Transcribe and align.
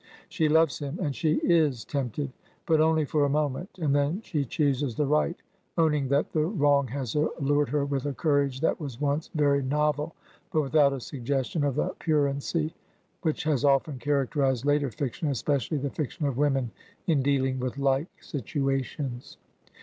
She 0.29 0.49
loves 0.49 0.79
him 0.79 0.97
and 0.99 1.15
she 1.15 1.33
is 1.43 1.85
tempted, 1.85 2.31
but 2.65 2.81
only 2.81 3.05
for 3.05 3.23
a 3.23 3.29
mo 3.29 3.49
ment, 3.49 3.69
and 3.79 3.95
then 3.95 4.21
she 4.23 4.45
chooses 4.45 4.95
the 4.95 5.05
right, 5.05 5.35
owning 5.77 6.07
that 6.07 6.31
the 6.31 6.41
wrong 6.43 6.87
has 6.87 7.13
allured 7.13 7.69
her 7.69 7.85
with 7.85 8.07
a 8.07 8.13
courage 8.15 8.61
that 8.61 8.79
was 8.79 8.99
once 8.99 9.29
very 9.35 9.61
novel, 9.61 10.15
but 10.51 10.61
without 10.61 10.91
a 10.91 10.99
suggestion 10.99 11.63
of 11.63 11.75
the 11.75 11.89
pruriency 11.99 12.73
which 13.21 13.43
has 13.43 13.63
often 13.63 13.99
characterized 13.99 14.65
later 14.65 14.89
fiction 14.89 15.27
(especially 15.27 15.77
the 15.77 15.91
fiction 15.91 16.25
of 16.25 16.35
women) 16.35 16.71
in 17.05 17.21
dealing 17.21 17.59
with 17.59 17.77
like 17.77 18.07
situations. 18.19 19.37